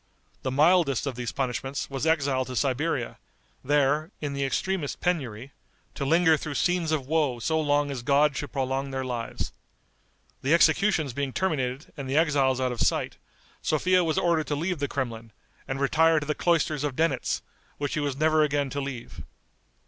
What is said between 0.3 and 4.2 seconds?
The mildest of these punishments was exile to Siberia, there,